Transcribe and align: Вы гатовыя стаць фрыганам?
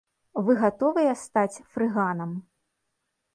Вы 0.45 0.53
гатовыя 0.61 1.11
стаць 1.25 1.61
фрыганам? 1.75 2.31